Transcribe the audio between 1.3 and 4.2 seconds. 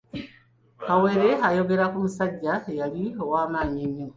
ayogera ku musajja eyali ow'amaanyi ennyo.